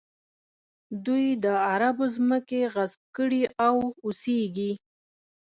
[1.05, 4.71] دوی د عربو ځمکې غصب کړي او اوسېږي.